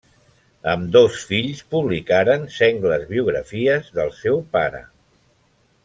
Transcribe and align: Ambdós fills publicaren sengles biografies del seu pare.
Ambdós 0.71 1.17
fills 1.31 1.61
publicaren 1.75 2.49
sengles 2.57 3.05
biografies 3.13 3.93
del 3.99 4.15
seu 4.23 4.45
pare. 4.59 4.85